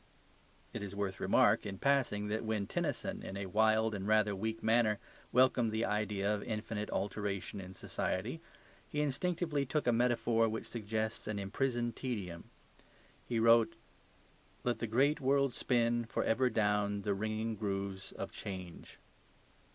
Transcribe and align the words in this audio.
It 0.73 0.81
is 0.81 0.95
worth 0.95 1.19
remark, 1.19 1.63
in 1.63 1.77
passing, 1.77 2.25
that 2.29 2.43
when 2.43 2.65
Tennyson, 2.65 3.21
in 3.21 3.37
a 3.37 3.45
wild 3.45 3.93
and 3.93 4.07
rather 4.07 4.35
weak 4.35 4.63
manner, 4.63 4.97
welcomed 5.31 5.71
the 5.71 5.85
idea 5.85 6.33
of 6.33 6.41
infinite 6.41 6.89
alteration 6.89 7.61
in 7.61 7.75
society, 7.75 8.41
he 8.89 8.99
instinctively 8.99 9.63
took 9.63 9.85
a 9.85 9.91
metaphor 9.91 10.49
which 10.49 10.65
suggests 10.65 11.27
an 11.27 11.37
imprisoned 11.37 11.95
tedium. 11.95 12.49
He 13.27 13.37
wrote 13.39 13.75
"Let 14.63 14.79
the 14.79 14.87
great 14.87 15.21
world 15.21 15.53
spin 15.53 16.05
for 16.05 16.23
ever 16.23 16.49
down 16.49 17.03
the 17.03 17.13
ringing 17.13 17.55
grooves 17.55 18.11
of 18.11 18.31
change." 18.31 18.97